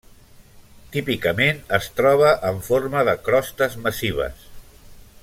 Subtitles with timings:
[0.95, 4.49] Típicament es troba en forma de crostes massives.